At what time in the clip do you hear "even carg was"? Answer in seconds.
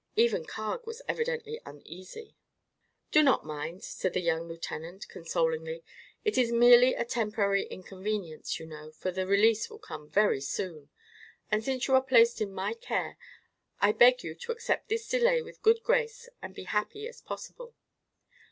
0.15-1.03